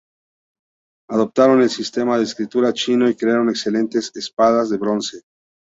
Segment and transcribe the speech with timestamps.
[1.11, 5.21] Adoptaron el sistema de escritura chino y crearon excelentes espadas de bronce.